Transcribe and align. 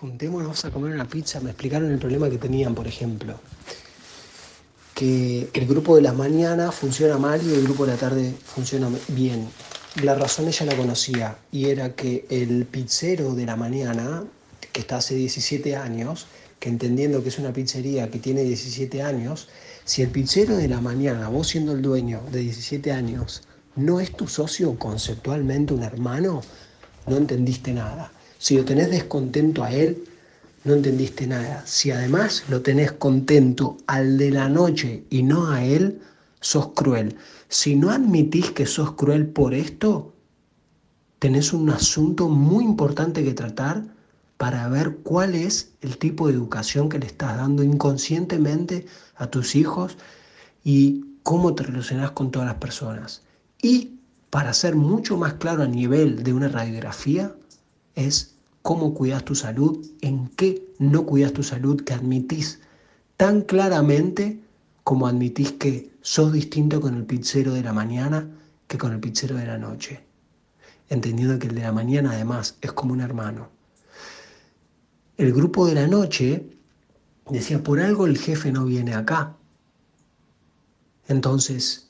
juntémonos 0.00 0.64
a 0.64 0.70
comer 0.70 0.92
una 0.92 1.08
pizza, 1.08 1.40
me 1.40 1.50
explicaron 1.50 1.90
el 1.90 1.98
problema 1.98 2.28
que 2.28 2.38
tenían, 2.38 2.74
por 2.74 2.86
ejemplo. 2.86 3.38
Que 4.94 5.48
el 5.52 5.66
grupo 5.66 5.96
de 5.96 6.02
las 6.02 6.14
mañanas 6.14 6.74
funciona 6.74 7.18
mal 7.18 7.40
y 7.46 7.52
el 7.52 7.62
grupo 7.62 7.86
de 7.86 7.92
la 7.92 7.98
tarde 7.98 8.34
funciona 8.44 8.90
bien. 9.08 9.48
La 10.02 10.14
razón 10.14 10.48
ella 10.48 10.66
la 10.66 10.76
conocía 10.76 11.38
y 11.50 11.66
era 11.66 11.94
que 11.94 12.26
el 12.28 12.66
pizzero 12.66 13.34
de 13.34 13.46
la 13.46 13.56
mañana, 13.56 14.24
que 14.72 14.80
está 14.80 14.98
hace 14.98 15.14
17 15.14 15.76
años, 15.76 16.26
que 16.60 16.68
entendiendo 16.68 17.22
que 17.22 17.30
es 17.30 17.38
una 17.38 17.52
pizzería 17.52 18.10
que 18.10 18.18
tiene 18.18 18.42
17 18.42 19.02
años, 19.02 19.48
si 19.84 20.02
el 20.02 20.10
pizzero 20.10 20.56
de 20.56 20.68
la 20.68 20.80
mañana, 20.80 21.28
vos 21.28 21.48
siendo 21.48 21.72
el 21.72 21.80
dueño 21.80 22.20
de 22.32 22.40
17 22.40 22.92
años, 22.92 23.42
no 23.76 24.00
es 24.00 24.14
tu 24.14 24.28
socio 24.28 24.78
conceptualmente 24.78 25.72
un 25.72 25.82
hermano, 25.82 26.42
no 27.06 27.16
entendiste 27.16 27.72
nada. 27.72 28.12
Si 28.46 28.56
lo 28.56 28.64
tenés 28.64 28.92
descontento 28.92 29.64
a 29.64 29.72
él, 29.72 30.04
no 30.62 30.74
entendiste 30.74 31.26
nada. 31.26 31.66
Si 31.66 31.90
además 31.90 32.44
lo 32.48 32.62
tenés 32.62 32.92
contento 32.92 33.76
al 33.88 34.18
de 34.18 34.30
la 34.30 34.48
noche 34.48 35.02
y 35.10 35.24
no 35.24 35.50
a 35.50 35.64
él, 35.64 36.00
sos 36.40 36.68
cruel. 36.68 37.16
Si 37.48 37.74
no 37.74 37.90
admitís 37.90 38.52
que 38.52 38.64
sos 38.64 38.92
cruel 38.92 39.26
por 39.26 39.52
esto, 39.52 40.14
tenés 41.18 41.52
un 41.52 41.70
asunto 41.70 42.28
muy 42.28 42.62
importante 42.62 43.24
que 43.24 43.34
tratar 43.34 43.82
para 44.36 44.68
ver 44.68 44.98
cuál 44.98 45.34
es 45.34 45.72
el 45.80 45.98
tipo 45.98 46.28
de 46.28 46.34
educación 46.34 46.88
que 46.88 47.00
le 47.00 47.06
estás 47.06 47.36
dando 47.36 47.64
inconscientemente 47.64 48.86
a 49.16 49.26
tus 49.26 49.56
hijos 49.56 49.98
y 50.62 51.04
cómo 51.24 51.56
te 51.56 51.64
relacionas 51.64 52.12
con 52.12 52.30
todas 52.30 52.46
las 52.46 52.58
personas. 52.58 53.22
Y 53.60 53.98
para 54.30 54.54
ser 54.54 54.76
mucho 54.76 55.16
más 55.16 55.34
claro 55.34 55.64
a 55.64 55.66
nivel 55.66 56.22
de 56.22 56.32
una 56.32 56.46
radiografía, 56.46 57.34
es 57.96 58.35
cómo 58.66 58.94
cuidas 58.94 59.24
tu 59.24 59.36
salud, 59.36 59.86
en 60.00 60.26
qué 60.30 60.60
no 60.80 61.06
cuidas 61.06 61.32
tu 61.32 61.44
salud, 61.44 61.84
que 61.84 61.94
admitís 61.94 62.58
tan 63.16 63.42
claramente 63.42 64.40
como 64.82 65.06
admitís 65.06 65.52
que 65.52 65.92
sos 66.02 66.32
distinto 66.32 66.80
con 66.80 66.96
el 66.96 67.04
pizzero 67.04 67.52
de 67.54 67.62
la 67.62 67.72
mañana 67.72 68.28
que 68.66 68.76
con 68.76 68.92
el 68.92 68.98
pizzero 68.98 69.36
de 69.36 69.46
la 69.46 69.56
noche. 69.56 70.00
Entendiendo 70.88 71.38
que 71.38 71.46
el 71.46 71.54
de 71.54 71.60
la 71.60 71.70
mañana 71.70 72.10
además 72.10 72.56
es 72.60 72.72
como 72.72 72.92
un 72.92 73.02
hermano. 73.02 73.50
El 75.16 75.32
grupo 75.32 75.64
de 75.68 75.76
la 75.76 75.86
noche 75.86 76.50
decía, 77.30 77.62
por 77.62 77.78
algo 77.78 78.06
el 78.06 78.18
jefe 78.18 78.50
no 78.50 78.64
viene 78.64 78.94
acá. 78.94 79.36
Entonces, 81.06 81.88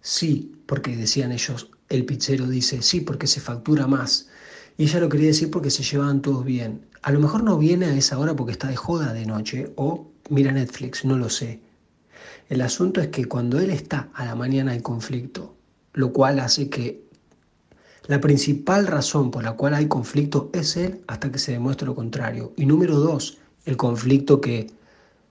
sí, 0.00 0.62
porque 0.64 0.96
decían 0.96 1.32
ellos, 1.32 1.72
el 1.88 2.04
pizzero 2.04 2.46
dice, 2.46 2.82
sí, 2.82 3.00
porque 3.00 3.26
se 3.26 3.40
factura 3.40 3.88
más. 3.88 4.28
Y 4.78 4.84
ella 4.84 5.00
lo 5.00 5.08
quería 5.08 5.26
decir 5.26 5.50
porque 5.50 5.70
se 5.70 5.82
llevaban 5.82 6.22
todos 6.22 6.44
bien. 6.44 6.86
A 7.02 7.10
lo 7.10 7.18
mejor 7.18 7.42
no 7.42 7.58
viene 7.58 7.86
a 7.86 7.96
esa 7.96 8.16
hora 8.18 8.36
porque 8.36 8.52
está 8.52 8.68
de 8.68 8.76
joda 8.76 9.12
de 9.12 9.26
noche 9.26 9.72
o 9.74 10.06
mira 10.30 10.52
Netflix, 10.52 11.04
no 11.04 11.18
lo 11.18 11.28
sé. 11.28 11.60
El 12.48 12.62
asunto 12.62 13.00
es 13.00 13.08
que 13.08 13.24
cuando 13.24 13.58
él 13.58 13.70
está 13.70 14.08
a 14.14 14.24
la 14.24 14.36
mañana 14.36 14.72
hay 14.72 14.80
conflicto, 14.80 15.56
lo 15.94 16.12
cual 16.12 16.38
hace 16.38 16.70
que 16.70 17.02
la 18.06 18.20
principal 18.20 18.86
razón 18.86 19.32
por 19.32 19.42
la 19.42 19.52
cual 19.52 19.74
hay 19.74 19.88
conflicto 19.88 20.48
es 20.54 20.76
él 20.76 21.02
hasta 21.08 21.32
que 21.32 21.40
se 21.40 21.52
demuestre 21.52 21.86
lo 21.86 21.96
contrario. 21.96 22.52
Y 22.56 22.64
número 22.64 23.00
dos, 23.00 23.38
el 23.64 23.76
conflicto 23.76 24.40
que 24.40 24.68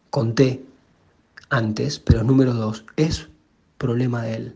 conté 0.10 0.64
antes, 1.50 2.00
pero 2.00 2.24
número 2.24 2.54
dos, 2.54 2.84
es 2.98 3.30
problema 3.78 4.24
de 4.24 4.36
él. 4.36 4.56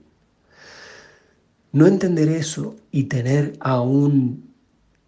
No 1.72 1.88
entender 1.88 2.28
eso 2.28 2.76
y 2.92 3.06
tener 3.06 3.54
a 3.62 3.80
un 3.80 4.51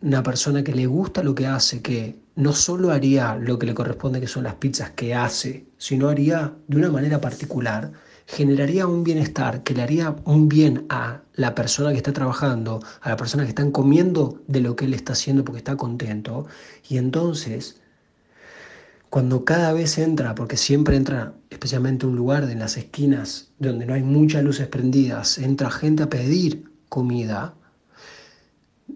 una 0.03 0.21
persona 0.21 0.63
que 0.63 0.73
le 0.73 0.85
gusta 0.85 1.23
lo 1.23 1.33
que 1.33 1.47
hace, 1.47 1.81
que 1.81 2.19
no 2.35 2.51
solo 2.51 2.91
haría 2.91 3.35
lo 3.35 3.57
que 3.57 3.65
le 3.65 3.73
corresponde, 3.73 4.19
que 4.19 4.27
son 4.27 4.43
las 4.43 4.55
pizzas 4.55 4.91
que 4.91 5.15
hace, 5.15 5.65
sino 5.77 6.09
haría 6.09 6.53
de 6.67 6.77
una 6.77 6.91
manera 6.91 7.21
particular, 7.21 7.93
generaría 8.25 8.85
un 8.85 9.05
bienestar, 9.05 9.63
que 9.63 9.73
le 9.73 9.81
haría 9.81 10.13
un 10.25 10.49
bien 10.49 10.85
a 10.89 11.21
la 11.35 11.55
persona 11.55 11.91
que 11.91 11.97
está 11.97 12.11
trabajando, 12.11 12.81
a 12.99 13.09
la 13.09 13.15
persona 13.15 13.43
que 13.43 13.49
están 13.49 13.71
comiendo 13.71 14.41
de 14.47 14.59
lo 14.59 14.75
que 14.75 14.85
él 14.85 14.93
está 14.93 15.13
haciendo 15.13 15.45
porque 15.45 15.59
está 15.59 15.77
contento. 15.77 16.47
Y 16.89 16.97
entonces, 16.97 17.81
cuando 19.09 19.45
cada 19.45 19.71
vez 19.71 19.97
entra, 19.97 20.35
porque 20.35 20.57
siempre 20.57 20.97
entra 20.97 21.33
especialmente 21.49 22.05
un 22.05 22.17
lugar 22.17 22.43
en 22.49 22.59
las 22.59 22.75
esquinas 22.75 23.51
donde 23.57 23.85
no 23.85 23.93
hay 23.93 24.03
muchas 24.03 24.43
luces 24.43 24.67
prendidas, 24.67 25.37
entra 25.37 25.71
gente 25.71 26.03
a 26.03 26.09
pedir 26.09 26.65
comida, 26.89 27.55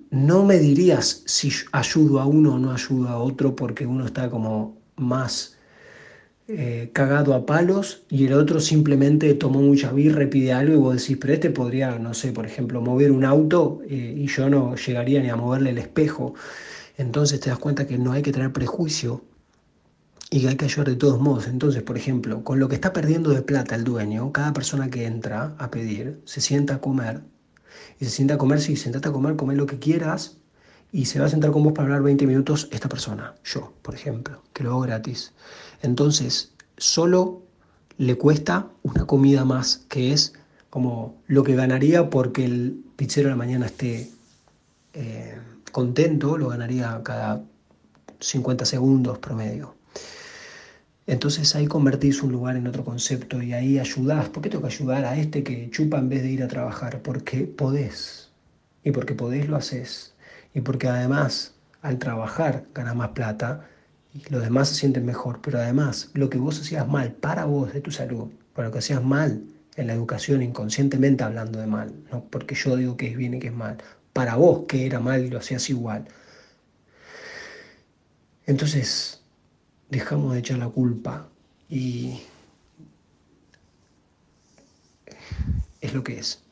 no 0.09 0.43
me 0.43 0.59
dirías 0.59 1.23
si 1.25 1.51
ayudo 1.71 2.19
a 2.19 2.25
uno 2.25 2.55
o 2.55 2.59
no 2.59 2.71
ayudo 2.71 3.09
a 3.09 3.17
otro 3.17 3.55
porque 3.55 3.85
uno 3.85 4.05
está 4.05 4.29
como 4.29 4.77
más 4.95 5.57
eh, 6.49 6.91
cagado 6.93 7.33
a 7.33 7.45
palos 7.45 8.03
y 8.09 8.25
el 8.25 8.33
otro 8.33 8.61
simplemente 8.61 9.33
tomó 9.33 9.61
mucha 9.61 9.91
birra 9.91 10.29
pide 10.29 10.53
algo 10.53 10.73
y 10.73 10.77
vos 10.77 11.01
decís, 11.01 11.17
pero 11.19 11.33
este 11.33 11.49
podría, 11.49 11.99
no 11.99 12.13
sé, 12.13 12.31
por 12.31 12.45
ejemplo, 12.45 12.81
mover 12.81 13.11
un 13.11 13.25
auto 13.25 13.81
eh, 13.89 14.13
y 14.17 14.27
yo 14.27 14.49
no 14.49 14.75
llegaría 14.75 15.21
ni 15.21 15.29
a 15.29 15.35
moverle 15.35 15.71
el 15.71 15.77
espejo. 15.77 16.35
Entonces 16.97 17.39
te 17.41 17.49
das 17.49 17.59
cuenta 17.59 17.85
que 17.85 17.97
no 17.97 18.13
hay 18.13 18.21
que 18.21 18.31
tener 18.31 18.53
prejuicio 18.53 19.25
y 20.31 20.41
que 20.41 20.47
hay 20.49 20.55
que 20.55 20.65
ayudar 20.65 20.87
de 20.87 20.95
todos 20.95 21.19
modos. 21.19 21.47
Entonces, 21.47 21.83
por 21.83 21.97
ejemplo, 21.97 22.43
con 22.43 22.59
lo 22.59 22.69
que 22.69 22.75
está 22.75 22.93
perdiendo 22.93 23.31
de 23.31 23.41
plata 23.41 23.75
el 23.75 23.83
dueño, 23.83 24.31
cada 24.31 24.53
persona 24.53 24.89
que 24.89 25.05
entra 25.05 25.55
a 25.57 25.69
pedir 25.69 26.21
se 26.25 26.41
sienta 26.41 26.75
a 26.75 26.81
comer 26.81 27.23
y 27.99 28.05
se 28.05 28.11
sienta 28.11 28.35
a 28.35 28.37
comer, 28.37 28.61
si 28.61 28.75
sentate 28.75 29.09
a 29.09 29.11
comer, 29.11 29.35
comer 29.35 29.57
lo 29.57 29.65
que 29.65 29.79
quieras 29.79 30.37
y 30.91 31.05
se 31.05 31.19
va 31.19 31.25
a 31.25 31.29
sentar 31.29 31.51
con 31.51 31.63
vos 31.63 31.73
para 31.73 31.87
hablar 31.87 32.03
20 32.03 32.25
minutos 32.27 32.67
esta 32.71 32.89
persona, 32.89 33.35
yo, 33.43 33.73
por 33.81 33.95
ejemplo, 33.95 34.41
que 34.53 34.63
lo 34.63 34.71
hago 34.71 34.81
gratis. 34.81 35.33
Entonces, 35.81 36.53
solo 36.77 37.43
le 37.97 38.17
cuesta 38.17 38.67
una 38.83 39.05
comida 39.05 39.43
más, 39.45 39.85
que 39.89 40.13
es 40.13 40.33
como 40.69 41.21
lo 41.27 41.43
que 41.43 41.55
ganaría 41.55 42.09
porque 42.09 42.45
el 42.45 42.83
pizzero 42.95 43.27
de 43.27 43.31
la 43.31 43.37
mañana 43.37 43.65
esté 43.65 44.09
eh, 44.93 45.37
contento, 45.71 46.37
lo 46.37 46.49
ganaría 46.49 47.01
cada 47.03 47.43
50 48.19 48.65
segundos 48.65 49.19
promedio. 49.19 49.76
Entonces 51.07 51.55
ahí 51.55 51.67
convertís 51.67 52.21
un 52.21 52.33
lugar 52.33 52.57
en 52.57 52.67
otro 52.67 52.83
concepto 52.83 53.41
y 53.41 53.53
ahí 53.53 53.79
ayudás. 53.79 54.29
¿Por 54.29 54.43
qué 54.43 54.49
tengo 54.49 54.67
que 54.67 54.73
ayudar 54.73 55.05
a 55.05 55.17
este 55.17 55.43
que 55.43 55.69
chupa 55.71 55.97
en 55.99 56.09
vez 56.09 56.21
de 56.21 56.31
ir 56.31 56.43
a 56.43 56.49
trabajar? 56.49 57.01
Porque 57.01 57.45
podés. 57.45 58.29
Y 58.83 58.91
porque 58.91 59.15
podés 59.15 59.47
lo 59.47 59.55
haces. 59.55 60.13
Y 60.53 60.61
porque 60.61 60.87
además 60.89 61.55
al 61.81 61.97
trabajar 61.97 62.65
ganas 62.75 62.95
más 62.95 63.09
plata 63.09 63.65
y 64.13 64.21
los 64.29 64.43
demás 64.43 64.69
se 64.69 64.75
sienten 64.75 65.05
mejor. 65.05 65.39
Pero 65.41 65.59
además 65.59 66.11
lo 66.13 66.29
que 66.29 66.39
vos 66.39 66.59
hacías 66.59 66.87
mal 66.87 67.13
para 67.13 67.45
vos 67.45 67.73
de 67.73 67.81
tu 67.81 67.91
salud, 67.91 68.27
para 68.53 68.67
lo 68.67 68.73
que 68.73 68.79
hacías 68.79 69.03
mal 69.03 69.43
en 69.77 69.87
la 69.87 69.93
educación 69.93 70.41
inconscientemente 70.41 71.23
hablando 71.23 71.59
de 71.59 71.67
mal, 71.67 71.93
no 72.11 72.23
porque 72.25 72.55
yo 72.55 72.75
digo 72.75 72.97
que 72.97 73.11
es 73.11 73.15
bien 73.15 73.35
y 73.35 73.39
que 73.39 73.47
es 73.47 73.53
mal, 73.53 73.77
para 74.11 74.35
vos 74.35 74.65
que 74.67 74.85
era 74.87 74.99
mal 74.99 75.23
y 75.23 75.29
lo 75.29 75.37
hacías 75.37 75.69
igual. 75.69 76.05
Entonces, 78.47 79.21
dejamos 79.89 80.33
de 80.33 80.39
echar 80.39 80.57
la 80.57 80.69
culpa 80.69 81.29
y 81.69 82.19
es 85.81 85.93
lo 85.93 86.03
que 86.03 86.19
es. 86.19 86.46